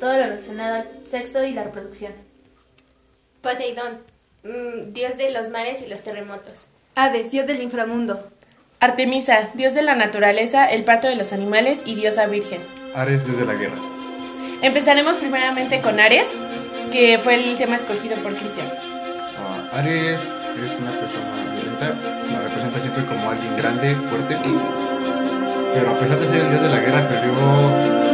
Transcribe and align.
todo 0.00 0.12
lo 0.12 0.24
relacionado 0.24 0.74
al 0.76 0.88
sexo 1.08 1.44
y 1.44 1.52
la 1.52 1.64
reproducción. 1.64 2.12
Poseidón, 3.40 3.98
mm, 4.44 4.92
dios 4.92 5.16
de 5.16 5.30
los 5.30 5.48
mares 5.48 5.82
y 5.82 5.88
los 5.88 6.02
terremotos. 6.02 6.66
Hades, 6.94 7.30
dios 7.30 7.46
del 7.46 7.62
inframundo. 7.62 8.30
Artemisa, 8.80 9.48
dios 9.54 9.74
de 9.74 9.82
la 9.82 9.94
naturaleza, 9.94 10.66
el 10.66 10.84
parto 10.84 11.06
de 11.06 11.14
los 11.14 11.32
animales 11.32 11.82
y 11.86 11.94
diosa 11.94 12.26
virgen. 12.26 12.60
Ares, 12.94 13.24
dios 13.24 13.38
de 13.38 13.46
la 13.46 13.54
guerra. 13.54 13.76
Empezaremos 14.60 15.18
primeramente 15.18 15.80
con 15.80 16.00
Ares, 16.00 16.26
que 16.90 17.18
fue 17.18 17.34
el 17.34 17.56
tema 17.56 17.76
escogido 17.76 18.16
por 18.16 18.34
Cristian. 18.34 18.68
Ah, 19.38 19.78
Ares 19.78 20.34
es 20.64 20.72
una 20.80 20.90
persona 20.98 21.54
violenta, 21.54 21.94
la 22.32 22.42
representa 22.42 22.80
siempre 22.80 23.04
como 23.06 23.30
alguien 23.30 23.56
grande, 23.56 23.94
fuerte, 23.94 24.36
pero 25.74 25.90
a 25.90 25.98
pesar 25.98 26.18
de 26.18 26.26
ser 26.26 26.40
el 26.40 26.50
dios 26.50 26.62
de 26.62 26.68
la 26.68 26.80
guerra, 26.80 27.08
perdió 27.08 28.11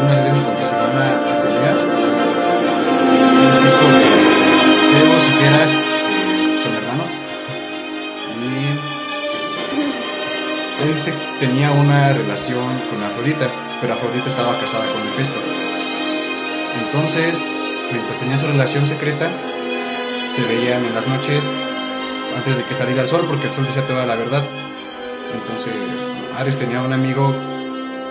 algunas 0.00 0.24
veces 0.24 0.40
contra 0.40 0.66
su. 0.66 0.70
Es 3.52 3.58
hijo 3.60 3.86
de 3.92 4.00
Zeus 4.90 5.24
y 5.28 5.32
que 5.38 5.48
son 6.62 6.72
hermanos. 6.74 7.10
Y 8.40 8.42
él 10.88 10.92
te- 11.04 11.46
tenía 11.46 11.70
una 11.72 12.12
relación 12.12 12.64
con 12.90 13.02
Afrodita, 13.02 13.48
pero 13.80 13.94
Afrodita 13.94 14.28
estaba 14.28 14.56
casada 14.58 14.84
con 14.86 15.02
Hefesto. 15.08 15.38
Entonces, 16.86 17.46
mientras 17.92 18.18
tenían 18.20 18.38
su 18.38 18.46
relación 18.46 18.86
secreta, 18.86 19.28
se 20.34 20.42
veían 20.42 20.84
en 20.84 20.94
las 20.94 21.06
noches 21.06 21.44
antes 22.36 22.56
de 22.56 22.62
que 22.64 22.74
saliera 22.74 23.02
el 23.02 23.08
sol, 23.08 23.24
porque 23.28 23.48
el 23.48 23.52
sol 23.52 23.66
decía 23.66 23.86
toda 23.86 24.06
la 24.06 24.14
verdad. 24.14 24.44
Entonces, 25.34 25.72
Ares 26.38 26.56
tenía 26.56 26.80
un 26.80 26.92
amigo 26.92 27.34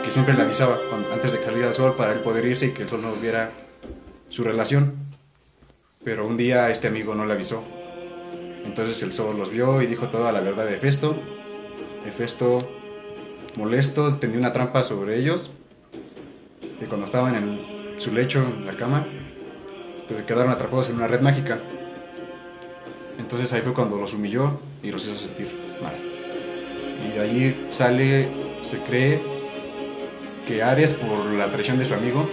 que 0.04 0.12
siempre 0.12 0.34
le 0.34 0.44
avisaba 0.44 0.78
antes 1.14 1.32
de 1.32 1.40
que 1.40 1.46
saliera 1.46 1.68
el 1.68 1.74
sol 1.74 1.96
para 1.96 2.14
él 2.14 2.20
poder 2.20 2.46
irse 2.46 2.68
y 2.68 2.72
que 2.72 2.84
el 2.84 2.90
sol 2.90 3.02
no 3.02 3.14
viera 3.14 3.52
su 4.30 4.44
relación. 4.44 4.94
Pero 6.04 6.26
un 6.26 6.38
día 6.38 6.70
este 6.70 6.88
amigo 6.88 7.16
no 7.16 7.26
le 7.26 7.34
avisó. 7.34 7.64
Entonces 8.66 9.02
el 9.04 9.12
sol 9.12 9.38
los 9.38 9.52
vio 9.52 9.82
y 9.82 9.88
dijo 9.88 10.10
toda 10.10 10.32
la 10.32 10.42
verdad 10.42 10.66
de 10.66 10.76
Hefesto. 10.76 11.16
Hefesto, 12.06 12.58
molesto, 13.58 14.16
tendió 14.16 14.40
una 14.40 14.52
trampa 14.52 14.84
sobre 14.84 15.18
ellos. 15.18 15.52
Y 16.82 16.86
cuando 16.86 17.06
estaban 17.06 17.36
en 17.36 18.00
su 18.00 18.14
lecho, 18.14 18.44
en 18.44 18.66
la 18.66 18.74
cama, 18.74 19.06
se 20.08 20.26
quedaron 20.26 20.52
atrapados 20.52 20.90
en 20.90 20.96
una 20.96 21.08
red 21.08 21.22
mágica. 21.22 21.60
Entonces 23.20 23.52
ahí 23.54 23.62
fue 23.62 23.74
cuando 23.74 23.98
los 23.98 24.14
humilló 24.14 24.60
y 24.82 24.92
los 24.92 25.06
hizo 25.06 25.16
sentir 25.16 25.50
mal. 25.82 25.96
Y 27.06 27.14
de 27.14 27.20
ahí 27.20 27.68
sale, 27.70 28.30
se 28.64 28.80
cree 28.80 29.22
que 30.50 30.64
Ares, 30.64 30.96
por 30.96 31.28
la 31.28 31.46
traición 31.52 31.78
de 31.78 31.86
su 31.86 31.94
amigo, 31.94 32.28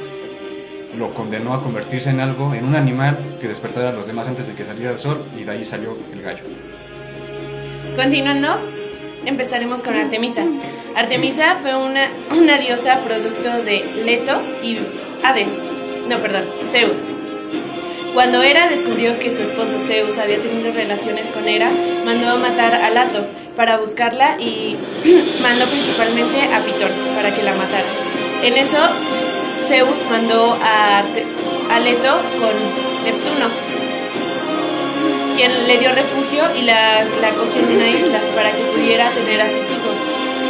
lo 0.97 1.13
condenó 1.13 1.53
a 1.53 1.63
convertirse 1.63 2.09
en 2.09 2.21
algo, 2.21 2.55
en 2.55 2.65
un 2.65 2.75
animal 2.75 3.19
que 3.43 3.47
despertara 3.47 3.91
a 3.91 3.93
los 3.93 4.07
demás 4.07 4.27
antes 4.27 4.47
de 4.47 4.55
que 4.55 4.65
saliera 4.65 4.91
el 4.91 4.99
sol, 4.99 5.23
y 5.39 5.45
de 5.45 5.53
ahí 5.53 5.67
salió 5.67 5.95
el 6.15 6.23
gallo. 6.23 6.43
Continuando, 7.95 8.59
empezaremos 9.27 9.83
con 9.83 9.97
Artemisa. 9.97 10.45
Artemisa 10.97 11.57
fue 11.61 11.77
una, 11.77 12.09
una 12.31 12.57
diosa 12.57 13.01
producto 13.01 13.63
de 13.63 13.85
Leto 14.03 14.41
y 14.63 14.79
Hades. 15.23 15.51
No, 16.09 16.17
perdón, 16.17 16.45
Zeus. 16.71 17.05
Cuando 18.15 18.43
Hera 18.43 18.69
descubrió 18.69 19.19
que 19.19 19.31
su 19.31 19.43
esposo 19.43 19.79
Zeus 19.79 20.17
había 20.17 20.41
tenido 20.41 20.73
relaciones 20.73 21.31
con 21.31 21.47
Hera, 21.47 21.69
mandó 22.07 22.31
a 22.31 22.37
matar 22.37 22.75
a 22.77 22.89
Lato 22.89 23.27
para 23.57 23.77
buscarla 23.77 24.41
y 24.41 24.79
mandó 25.43 25.67
principalmente 25.67 26.41
a 26.45 26.65
Pitón 26.65 26.93
para 27.15 27.35
que 27.35 27.43
la 27.43 27.55
matara. 27.55 27.85
En 28.43 28.57
eso, 28.57 28.79
Zeus 29.63 30.05
mandó 30.11 30.57
a, 30.63 31.03
Leto 31.83 32.17
con 32.41 33.05
Neptuno, 33.05 33.49
quien 35.37 35.67
le 35.67 35.79
dio 35.79 35.93
refugio 35.93 36.43
y 36.57 36.63
la, 36.63 37.05
la 37.21 37.29
acogió 37.29 37.61
en 37.61 37.77
una 37.77 37.89
isla 37.89 38.21
para 38.35 38.53
que 38.53 38.63
pudiera 38.63 39.11
tener 39.11 39.41
a 39.41 39.49
sus 39.49 39.71
hijos. 39.71 39.99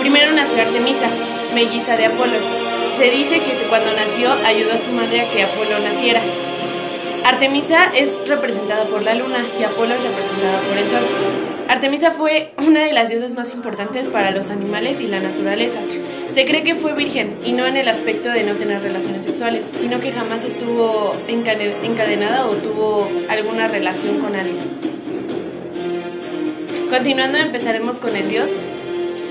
Primero 0.00 0.32
nació 0.32 0.62
Artemisa, 0.62 1.08
melliza 1.54 1.96
de 1.96 2.06
Apolo. 2.06 2.38
Se 2.96 3.10
dice 3.10 3.40
que 3.40 3.54
cuando 3.68 3.92
nació 3.92 4.32
ayudó 4.44 4.72
a 4.72 4.78
su 4.78 4.90
madre 4.90 5.22
a 5.22 5.30
que 5.30 5.42
Apolo 5.42 5.78
naciera. 5.80 6.20
Artemisa 7.24 7.90
es 7.94 8.20
representada 8.26 8.84
por 8.84 9.02
la 9.02 9.14
luna 9.14 9.44
y 9.58 9.64
Apolo 9.64 9.94
es 9.94 10.02
representada 10.02 10.60
por 10.60 10.78
el 10.78 10.88
sol. 10.88 11.55
Artemisa 11.68 12.12
fue 12.12 12.52
una 12.58 12.84
de 12.84 12.92
las 12.92 13.08
diosas 13.08 13.34
más 13.34 13.52
importantes 13.54 14.08
para 14.08 14.30
los 14.30 14.50
animales 14.50 15.00
y 15.00 15.06
la 15.08 15.20
naturaleza. 15.20 15.80
Se 16.30 16.44
cree 16.44 16.62
que 16.62 16.74
fue 16.74 16.92
virgen 16.94 17.34
y 17.44 17.52
no 17.52 17.66
en 17.66 17.76
el 17.76 17.88
aspecto 17.88 18.30
de 18.30 18.44
no 18.44 18.54
tener 18.54 18.82
relaciones 18.82 19.24
sexuales, 19.24 19.66
sino 19.76 20.00
que 20.00 20.12
jamás 20.12 20.44
estuvo 20.44 21.14
encade- 21.28 21.74
encadenada 21.82 22.46
o 22.46 22.54
tuvo 22.54 23.10
alguna 23.28 23.66
relación 23.68 24.18
con 24.20 24.36
alguien. 24.36 24.58
Continuando 26.88 27.38
empezaremos 27.38 27.98
con 27.98 28.14
el 28.14 28.28
dios. 28.28 28.52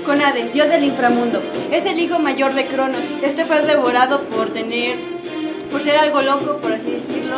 Con 0.04 0.20
Hades, 0.20 0.52
dios 0.52 0.68
del 0.68 0.84
inframundo. 0.84 1.42
Es 1.72 1.86
el 1.86 1.98
hijo 1.98 2.18
mayor 2.18 2.54
de 2.54 2.66
Cronos. 2.66 3.02
Este 3.22 3.44
fue 3.44 3.62
devorado 3.62 4.20
por 4.24 4.50
tener, 4.50 4.96
por 5.70 5.80
ser 5.82 5.96
algo 5.96 6.22
loco, 6.22 6.58
por 6.58 6.72
así 6.72 6.90
decirlo. 6.90 7.36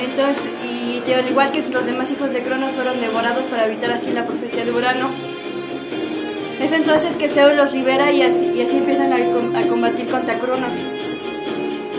Entonces, 0.00 0.44
y 0.84 1.12
al 1.12 1.28
igual 1.28 1.50
que 1.52 1.62
los 1.70 1.86
demás 1.86 2.10
hijos 2.10 2.30
de 2.32 2.42
Cronos 2.42 2.72
fueron 2.72 3.00
devorados 3.00 3.44
para 3.46 3.66
evitar 3.66 3.90
así 3.90 4.12
la 4.12 4.26
profecía 4.26 4.64
de 4.64 4.72
Urano. 4.72 5.10
Es 6.60 6.72
entonces 6.72 7.16
que 7.16 7.28
Zeus 7.28 7.54
los 7.56 7.72
libera 7.72 8.12
y 8.12 8.22
así, 8.22 8.50
y 8.54 8.62
así 8.62 8.78
empiezan 8.78 9.12
a, 9.12 9.16
com- 9.18 9.54
a 9.56 9.62
combatir 9.62 10.06
contra 10.06 10.38
Cronos. 10.38 10.72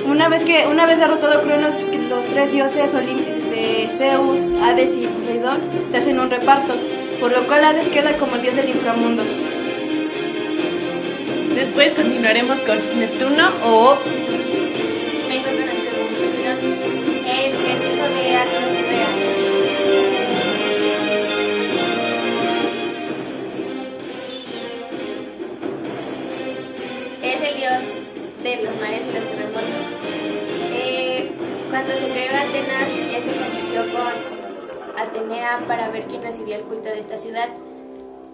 Una 0.06 0.30
vez 0.30 0.44
que 0.44 0.66
una 0.70 0.86
vez 0.86 1.00
derrotado 1.00 1.42
Cronos, 1.42 1.74
los 2.10 2.26
tres 2.26 2.52
dioses 2.52 2.94
olim- 2.94 3.26
de 3.50 3.90
Zeus, 3.98 4.40
Hades 4.64 4.96
y 4.96 5.08
Poseidón 5.08 5.58
se 5.90 5.98
hacen 5.98 6.20
un 6.20 6.30
reparto, 6.30 6.76
por 7.20 7.32
lo 7.32 7.46
cual 7.48 7.64
Hades 7.66 7.88
queda 7.90 8.16
como 8.18 8.36
el 8.36 8.42
dios 8.44 8.56
del 8.56 8.70
inframundo. 8.70 9.24
Después 11.56 11.94
continuaremos 11.94 12.60
con 12.60 12.78
Neptuno 13.00 13.50
o 13.66 13.98
Atenea 35.06 35.64
para 35.68 35.90
ver 35.90 36.04
quién 36.06 36.22
recibía 36.22 36.58
el 36.58 36.64
culto 36.64 36.90
de 36.90 37.00
esta 37.00 37.18
ciudad. 37.18 37.50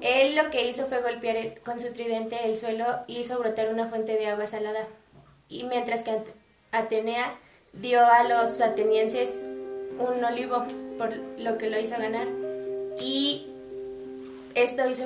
Él 0.02 0.36
lo 0.36 0.50
que 0.50 0.68
hizo 0.68 0.86
fue 0.88 1.02
golpear 1.02 1.60
con 1.62 1.80
su 1.80 1.92
tridente 1.94 2.38
el 2.46 2.56
suelo 2.56 2.86
y 3.08 3.20
hizo 3.20 3.38
brotar 3.40 3.70
una 3.70 3.88
fuente 3.88 4.14
de 4.14 4.28
agua 4.28 4.48
salada. 4.48 4.88
Y 5.48 5.64
mientras 5.66 6.02
que 6.04 6.12
Ate- 6.12 6.34
Atenea 6.72 7.36
dio 7.74 8.04
a 8.06 8.24
los 8.24 8.60
atenienses 8.62 9.38
un 10.00 10.24
olivo, 10.24 10.66
por 10.98 11.14
lo 11.38 11.58
que 11.58 11.70
lo 11.70 11.80
hizo 11.80 11.98
ganar. 11.98 12.28
Y 13.00 13.48
esto 14.56 14.88
hizo 14.90 15.04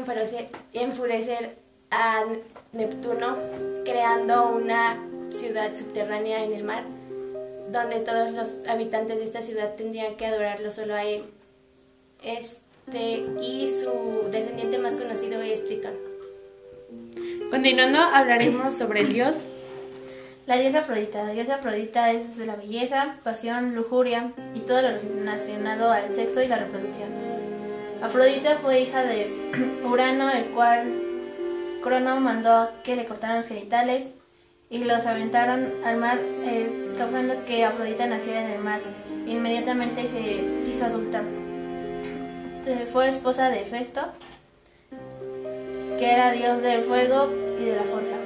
enfurecer 0.74 1.56
a 1.92 2.24
Neptuno, 2.72 3.38
creando 3.84 4.50
una 4.50 4.98
ciudad 5.32 5.74
subterránea 5.76 6.44
en 6.44 6.54
el 6.54 6.64
mar, 6.64 6.84
donde 7.72 8.00
todos 8.00 8.32
los 8.32 8.68
habitantes 8.68 9.20
de 9.20 9.26
esta 9.26 9.42
ciudad 9.42 9.76
tendrían 9.76 10.16
que 10.16 10.26
adorarlo 10.26 10.72
solo 10.72 10.94
a 10.96 11.04
él. 11.04 11.24
Este, 12.24 13.26
y 13.42 13.68
su 13.68 14.30
descendiente 14.32 14.78
más 14.78 14.96
conocido 14.96 15.42
es 15.42 15.64
Tritón. 15.66 15.94
continuando 17.52 18.00
hablaremos 18.00 18.74
sobre 18.74 19.02
el 19.02 19.14
dios. 19.14 19.46
La 20.48 20.58
diosa 20.58 20.80
Afrodita. 20.80 21.24
La 21.24 21.32
diosa 21.32 21.56
Afrodita 21.56 22.12
es 22.12 22.38
de 22.38 22.46
la 22.46 22.56
belleza, 22.56 23.16
pasión, 23.24 23.74
lujuria 23.74 24.32
y 24.54 24.60
todo 24.60 24.84
lo 24.84 24.90
relacionado 24.90 25.92
al 25.92 26.14
sexo 26.14 26.44
y 26.44 26.48
la 26.48 26.58
reproducción. 26.58 27.10
Afrodita 28.04 28.58
fue 28.58 28.82
hija 28.82 29.04
de 29.04 29.28
Urano, 29.86 30.30
el 30.30 30.46
cual 30.46 30.92
Crono 31.82 32.20
mandó 32.20 32.70
que 32.84 32.96
le 32.96 33.06
cortaran 33.06 33.38
los 33.38 33.48
genitales 33.48 34.14
y 34.70 34.84
los 34.84 35.06
aventaron 35.08 35.74
al 35.84 35.98
mar, 35.98 36.20
eh, 36.22 36.94
causando 36.98 37.44
que 37.46 37.66
Afrodita 37.66 38.06
naciera 38.06 38.44
en 38.44 38.52
el 38.52 38.60
mar. 38.60 38.82
Inmediatamente 39.26 40.08
se 40.08 40.70
hizo 40.70 40.86
adulta. 40.86 41.24
Eh, 42.68 42.88
Fue 42.92 43.08
esposa 43.08 43.50
de 43.50 43.60
Festo, 43.60 44.02
que 46.00 46.12
era 46.12 46.32
dios 46.32 46.62
del 46.62 46.82
fuego 46.82 47.30
y 47.60 47.66
de 47.66 47.76
la 47.76 47.84
forja. 47.84 48.18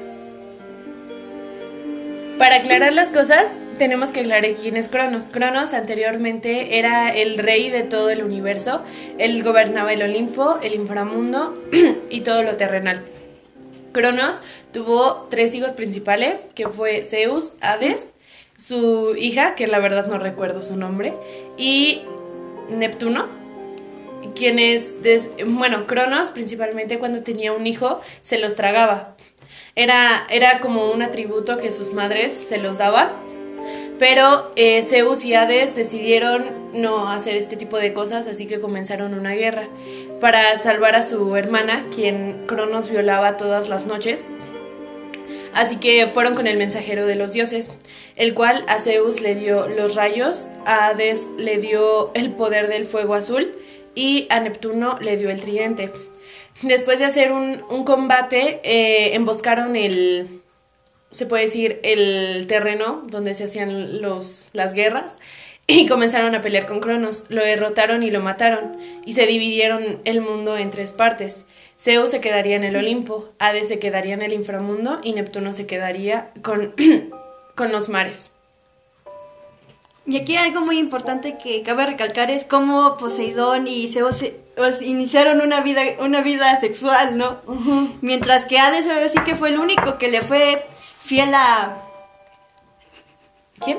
Para 2.38 2.56
aclarar 2.56 2.94
las 2.94 3.10
cosas, 3.10 3.54
tenemos 3.78 4.12
que 4.12 4.22
aclarar 4.22 4.52
quién 4.54 4.78
es 4.78 4.88
Cronos. 4.88 5.28
Cronos 5.30 5.74
anteriormente 5.74 6.80
era 6.80 7.14
el 7.14 7.38
rey 7.38 7.70
de 7.70 7.84
todo 7.84 8.10
el 8.10 8.24
universo. 8.24 8.82
Él 9.18 9.44
gobernaba 9.44 9.92
el 9.92 10.04
Olimpo, 10.04 10.58
el 10.62 10.74
inframundo 10.74 11.62
y 12.10 12.22
todo 12.22 12.44
lo 12.44 12.56
terrenal. 12.56 13.04
Cronos 13.92 14.38
tuvo 14.72 15.28
tres 15.30 15.54
hijos 15.54 15.74
principales, 15.74 16.48
que 16.56 16.70
fue 16.70 17.04
Zeus, 17.04 17.56
Hades, 17.60 18.12
su 18.56 19.16
hija, 19.18 19.56
que 19.56 19.68
la 19.68 19.80
verdad 19.80 20.08
no 20.08 20.18
recuerdo 20.18 20.64
su 20.64 20.78
nombre, 20.78 21.14
y 21.58 22.04
Neptuno, 22.70 23.39
quienes, 24.36 24.96
bueno, 25.46 25.86
Cronos 25.88 26.32
principalmente 26.32 27.00
cuando 27.00 27.24
tenía 27.24 27.54
un 27.54 27.68
hijo 27.68 28.02
se 28.22 28.38
los 28.38 28.56
tragaba. 28.56 29.16
Era, 29.76 30.26
era 30.30 30.60
como 30.60 30.92
un 30.92 31.02
atributo 31.02 31.58
que 31.58 31.72
sus 31.72 31.94
madres 31.94 32.32
se 32.34 32.58
los 32.58 32.78
daban, 32.78 33.12
pero 34.00 34.52
eh, 34.56 34.84
Zeus 34.84 35.26
y 35.26 35.36
Hades 35.36 35.76
decidieron 35.76 36.46
no 36.74 37.10
hacer 37.10 37.36
este 37.36 37.58
tipo 37.58 37.78
de 37.78 37.94
cosas, 37.94 38.28
así 38.28 38.48
que 38.48 38.62
comenzaron 38.62 39.14
una 39.14 39.34
guerra 39.34 39.68
para 40.20 40.58
salvar 40.58 40.96
a 40.96 41.04
su 41.04 41.36
hermana, 41.36 41.86
quien 41.94 42.46
Cronos 42.46 42.90
violaba 42.90 43.38
todas 43.38 43.70
las 43.70 43.86
noches. 43.86 44.26
Así 45.54 45.78
que 45.78 46.06
fueron 46.08 46.36
con 46.36 46.48
el 46.48 46.58
mensajero 46.58 47.06
de 47.06 47.16
los 47.16 47.34
dioses, 47.34 47.72
el 48.16 48.34
cual 48.34 48.64
a 48.68 48.80
Zeus 48.80 49.20
le 49.20 49.36
dio 49.36 49.68
los 49.68 49.96
rayos, 49.96 50.50
a 50.66 50.88
Hades 50.88 51.28
le 51.38 51.58
dio 51.58 52.12
el 52.14 52.32
poder 52.32 52.68
del 52.70 52.86
fuego 52.86 53.16
azul 53.16 53.54
y 54.00 54.28
a 54.30 54.40
Neptuno 54.40 54.98
le 55.02 55.18
dio 55.18 55.30
el 55.30 55.42
tridente. 55.42 55.92
Después 56.62 57.00
de 57.00 57.06
hacer 57.06 57.34
un, 57.34 57.84
combate, 57.84 58.62
eh, 58.64 59.14
emboscaron 59.14 59.76
el, 59.76 60.42
se 61.12 61.26
puede 61.26 61.44
decir, 61.44 61.82
el 61.84 62.48
terreno 62.48 63.04
donde 63.08 63.36
se 63.36 63.44
hacían 63.44 64.02
los, 64.02 64.52
las 64.54 64.74
guerras 64.74 65.18
y 65.68 65.86
comenzaron 65.90 66.34
a 66.34 66.40
pelear 66.40 66.66
con 66.66 66.80
Cronos. 66.80 67.26
Lo 67.28 67.44
derrotaron 67.44 68.02
y 68.02 68.10
lo 68.10 68.22
mataron 68.22 68.78
y 69.06 69.14
se 69.14 69.26
dividieron 69.26 70.00
el 70.06 70.22
mundo 70.22 70.56
en 70.56 70.72
tres 70.72 70.94
partes. 70.94 71.44
Zeus 71.78 72.10
se 72.10 72.22
quedaría 72.22 72.56
en 72.56 72.64
el 72.64 72.78
Olimpo, 72.78 73.30
Hades 73.38 73.68
se 73.68 73.80
quedaría 73.80 74.14
en 74.14 74.22
el 74.22 74.32
inframundo 74.32 75.02
y 75.04 75.12
Neptuno 75.12 75.52
se 75.52 75.68
quedaría 75.68 76.32
con, 76.42 76.74
con 77.56 77.74
los 77.74 77.90
mares. 77.90 78.32
Y 80.10 80.18
aquí 80.18 80.36
algo 80.38 80.62
muy 80.62 80.80
importante 80.80 81.38
que 81.38 81.62
cabe 81.62 81.86
recalcar 81.86 82.32
es 82.32 82.44
cómo 82.44 82.98
Poseidón 82.98 83.68
y 83.68 83.88
Zeus 83.90 84.24
iniciaron 84.82 85.40
una 85.40 85.62
vida, 85.62 85.84
una 86.00 86.22
vida 86.22 86.60
sexual, 86.60 87.16
¿no? 87.16 87.38
Mientras 88.02 88.46
que 88.46 88.58
Hades 88.58 88.88
ahora 88.88 89.08
sí 89.08 89.20
que 89.24 89.36
fue 89.36 89.50
el 89.50 89.60
único 89.60 90.00
que 90.00 90.08
le 90.08 90.22
fue 90.22 90.66
fiel 91.00 91.32
a... 91.36 91.78
¿Quién? 93.64 93.78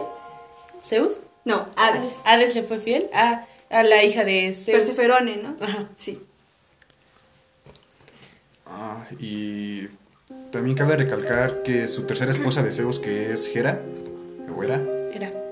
¿Zeus? 0.84 1.18
No, 1.44 1.66
Hades. 1.76 2.08
Hades 2.24 2.54
le 2.54 2.62
fue 2.62 2.78
fiel 2.78 3.10
a, 3.12 3.44
a 3.68 3.82
la 3.82 4.04
hija 4.04 4.22
de 4.22 4.52
Zeus. 4.52 4.84
Perseferone, 4.84 5.36
¿no? 5.38 5.56
Ajá. 5.60 5.88
Sí. 5.96 6.22
Ah, 8.66 9.04
y 9.18 9.88
también 10.52 10.76
cabe 10.76 10.96
recalcar 10.96 11.64
que 11.64 11.88
su 11.88 12.04
tercera 12.06 12.30
esposa 12.30 12.62
de 12.62 12.70
Zeus, 12.70 13.00
que 13.00 13.32
es 13.32 13.48
Hera, 13.48 13.80
o 14.56 14.62
era, 14.62 14.80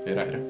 Era. 0.08 0.22
era, 0.22 0.40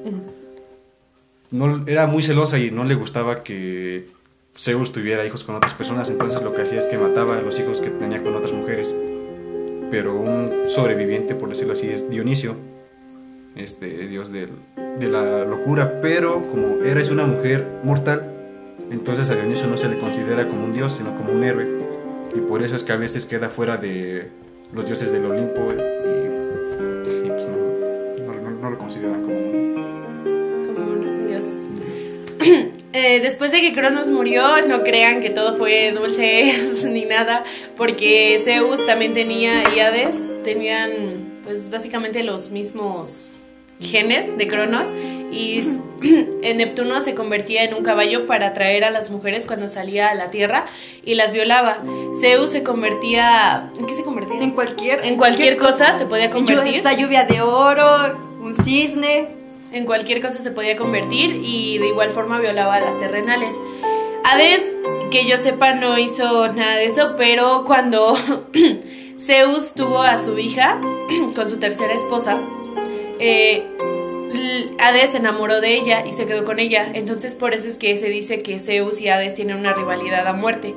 no, 1.51 1.83
era 1.87 2.07
muy 2.07 2.21
celosa 2.21 2.57
y 2.59 2.71
no 2.71 2.83
le 2.83 2.95
gustaba 2.95 3.43
que 3.43 4.07
Zeus 4.55 4.91
tuviera 4.91 5.25
hijos 5.25 5.43
con 5.43 5.55
otras 5.55 5.73
personas, 5.73 6.09
entonces 6.09 6.41
lo 6.41 6.53
que 6.53 6.61
hacía 6.61 6.79
es 6.79 6.85
que 6.85 6.97
mataba 6.97 7.37
a 7.37 7.41
los 7.41 7.59
hijos 7.59 7.81
que 7.81 7.89
tenía 7.89 8.21
con 8.21 8.35
otras 8.35 8.53
mujeres. 8.53 8.95
Pero 9.89 10.15
un 10.15 10.65
sobreviviente, 10.67 11.35
por 11.35 11.49
decirlo 11.49 11.73
así, 11.73 11.87
es 11.87 12.09
Dionisio, 12.09 12.55
este 13.55 14.07
dios 14.07 14.31
de 14.31 14.49
la 14.99 15.45
locura, 15.45 15.99
pero 16.01 16.43
como 16.43 16.83
Hera 16.83 17.01
es 17.01 17.09
una 17.09 17.25
mujer 17.25 17.65
mortal, 17.83 18.31
entonces 18.91 19.29
a 19.29 19.35
Dionisio 19.35 19.67
no 19.67 19.77
se 19.77 19.87
le 19.87 19.97
considera 19.97 20.47
como 20.47 20.65
un 20.65 20.71
dios, 20.71 20.93
sino 20.93 21.15
como 21.15 21.31
un 21.31 21.43
héroe. 21.43 21.67
Y 22.35 22.41
por 22.41 22.61
eso 22.61 22.75
es 22.75 22.83
que 22.83 22.91
a 22.91 22.97
veces 22.97 23.25
queda 23.25 23.49
fuera 23.49 23.77
de 23.77 24.29
los 24.73 24.85
dioses 24.85 25.11
del 25.11 25.25
Olimpo 25.25 25.67
después 33.29 33.51
de 33.51 33.61
que 33.61 33.73
Cronos 33.73 34.09
murió, 34.09 34.65
no 34.67 34.81
crean 34.81 35.21
que 35.21 35.29
todo 35.29 35.55
fue 35.55 35.91
dulce 35.91 36.51
ni 36.85 37.05
nada, 37.05 37.43
porque 37.77 38.41
Zeus 38.43 38.83
también 38.87 39.13
tenía 39.13 39.71
y 39.75 39.79
Hades 39.79 40.27
tenían, 40.43 41.39
pues 41.43 41.69
básicamente 41.69 42.23
los 42.23 42.49
mismos 42.49 43.29
genes 43.79 44.35
de 44.35 44.47
Cronos 44.47 44.87
y 45.31 45.61
Neptuno 46.55 47.01
se 47.01 47.13
convertía 47.13 47.65
en 47.65 47.75
un 47.75 47.83
caballo 47.83 48.25
para 48.25 48.47
atraer 48.47 48.83
a 48.83 48.89
las 48.89 49.11
mujeres 49.11 49.45
cuando 49.45 49.67
salía 49.67 50.09
a 50.09 50.15
la 50.15 50.31
tierra 50.31 50.65
y 51.05 51.13
las 51.13 51.31
violaba. 51.31 51.83
Zeus 52.19 52.49
se 52.49 52.63
convertía, 52.63 53.71
¿en 53.77 53.85
qué 53.85 53.93
se 53.93 54.01
convertía? 54.01 54.39
En 54.41 54.51
cualquier... 54.51 55.05
En 55.05 55.17
cualquier 55.17 55.55
cosa 55.55 55.95
se 55.95 56.07
podía 56.07 56.31
convertir. 56.31 56.77
Esta 56.77 56.93
lluvia 56.93 57.25
de 57.25 57.41
oro, 57.41 58.17
un 58.41 58.55
cisne... 58.55 59.38
En 59.71 59.85
cualquier 59.85 60.21
cosa 60.21 60.39
se 60.39 60.51
podía 60.51 60.75
convertir 60.75 61.41
y 61.43 61.77
de 61.77 61.87
igual 61.87 62.11
forma 62.11 62.39
violaba 62.39 62.79
las 62.79 62.97
terrenales. 62.97 63.55
Hades, 64.23 64.75
que 65.11 65.27
yo 65.27 65.37
sepa, 65.37 65.73
no 65.73 65.97
hizo 65.97 66.51
nada 66.53 66.75
de 66.75 66.85
eso, 66.85 67.15
pero 67.17 67.63
cuando 67.65 68.15
Zeus 69.19 69.73
tuvo 69.73 70.01
a 70.01 70.17
su 70.17 70.37
hija 70.39 70.81
con 71.35 71.49
su 71.49 71.57
tercera 71.57 71.93
esposa, 71.93 72.41
eh, 73.19 73.63
Hades 74.79 75.11
se 75.11 75.17
enamoró 75.17 75.61
de 75.61 75.75
ella 75.75 76.05
y 76.05 76.13
se 76.13 76.25
quedó 76.25 76.45
con 76.45 76.59
ella. 76.59 76.89
Entonces 76.93 77.35
por 77.35 77.53
eso 77.53 77.67
es 77.67 77.77
que 77.77 77.95
se 77.97 78.09
dice 78.09 78.41
que 78.41 78.59
Zeus 78.59 79.01
y 79.01 79.09
Hades 79.09 79.35
tienen 79.35 79.57
una 79.57 79.73
rivalidad 79.73 80.27
a 80.27 80.33
muerte. 80.33 80.75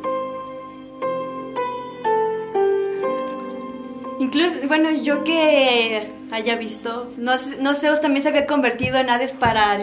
Incluso, 4.18 4.68
bueno, 4.68 4.90
yo 4.90 5.24
que 5.24 6.21
haya 6.32 6.56
visto, 6.56 7.12
no, 7.18 7.38
sé- 7.38 7.58
no 7.60 7.74
Zeus 7.74 8.00
también 8.00 8.22
se 8.24 8.30
había 8.30 8.46
convertido 8.46 8.98
en 8.98 9.08
Hades 9.10 9.32
para 9.32 9.78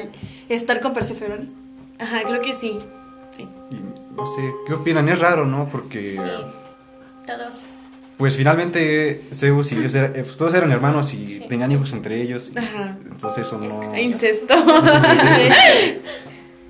estar 0.49 0.81
con 0.81 0.93
Perseferone. 0.93 1.47
Ajá, 1.99 2.21
creo 2.25 2.41
que 2.41 2.53
sí. 2.53 2.77
Sí. 3.31 3.47
Y 3.71 3.75
no 4.15 4.27
sé, 4.27 4.41
¿qué 4.67 4.73
opinan? 4.73 5.07
Es 5.09 5.19
raro, 5.19 5.45
¿no? 5.45 5.69
Porque 5.69 6.07
Sí, 6.11 6.17
todos. 7.27 7.55
pues 8.17 8.35
finalmente 8.35 9.21
Zeus 9.33 9.71
y 9.71 9.75
Dios 9.75 9.93
era- 9.95 10.07
eh, 10.07 10.23
pues, 10.23 10.35
todos 10.37 10.53
eran 10.55 10.71
hermanos 10.71 11.13
y 11.13 11.27
Sí. 11.27 11.45
tenían 11.47 11.71
hijos 11.71 11.93
entre 11.93 12.21
ellos. 12.21 12.51
y- 12.53 12.57
Ajá. 12.57 12.97
Entonces 13.05 13.45
eso 13.47 13.57
no... 13.59 13.95
Incesto. 13.97 14.55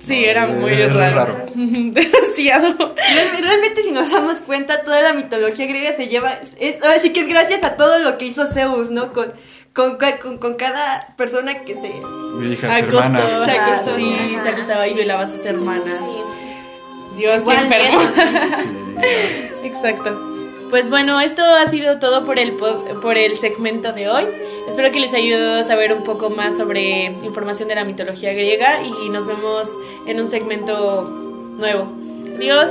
Sí, 0.02 0.24
era 0.24 0.46
muy 0.46 0.72
Es 0.72 0.94
raro. 0.94 1.14
raro. 1.14 1.44
Demasiado. 1.54 2.94
Real- 2.96 3.42
Realmente 3.42 3.82
si 3.82 3.90
nos 3.90 4.10
damos 4.10 4.38
cuenta, 4.38 4.82
toda 4.82 5.02
la 5.02 5.12
mitología 5.12 5.66
griega 5.66 5.94
se 5.96 6.08
lleva, 6.08 6.32
es- 6.58 6.82
ahora 6.82 6.98
sí 6.98 7.12
que 7.12 7.20
es 7.20 7.28
gracias 7.28 7.62
a 7.64 7.76
todo 7.76 7.98
lo 7.98 8.16
que 8.16 8.24
hizo 8.26 8.46
Zeus, 8.46 8.90
¿no? 8.90 9.12
Con, 9.12 9.30
con, 9.74 9.96
con, 10.22 10.38
con 10.38 10.54
cada 10.54 11.14
persona 11.16 11.60
que 11.64 11.74
se... 11.74 11.92
Hijas, 12.52 12.78
Acostó, 12.82 12.98
hermanas. 12.98 13.44
Se 13.44 13.50
acostó, 13.52 13.96
sí, 13.96 14.36
se 14.42 14.48
acostaba 14.48 14.86
y 14.88 14.94
violaba 14.94 15.22
a 15.22 15.26
sus 15.26 15.44
hermanas. 15.44 15.98
Sí. 15.98 17.16
Dios, 17.16 17.40
Igual 17.42 17.68
qué 17.68 17.76
enfermo. 17.88 18.00
Sí. 19.00 19.66
Exacto. 19.66 20.18
Pues 20.70 20.90
bueno, 20.90 21.20
esto 21.20 21.42
ha 21.42 21.66
sido 21.66 21.98
todo 21.98 22.24
por 22.24 22.38
el, 22.38 22.56
pod- 22.58 23.00
por 23.00 23.16
el 23.16 23.36
segmento 23.36 23.92
de 23.92 24.08
hoy. 24.08 24.26
Espero 24.68 24.92
que 24.92 25.00
les 25.00 25.12
haya 25.14 25.24
ayudado 25.24 25.60
a 25.60 25.64
saber 25.64 25.92
un 25.92 26.04
poco 26.04 26.30
más 26.30 26.56
sobre 26.56 27.06
información 27.24 27.68
de 27.68 27.74
la 27.74 27.84
mitología 27.84 28.32
griega 28.32 28.80
y 28.82 29.08
nos 29.08 29.26
vemos 29.26 29.68
en 30.06 30.20
un 30.20 30.28
segmento 30.28 31.02
nuevo. 31.58 31.88
Adiós. 32.36 32.68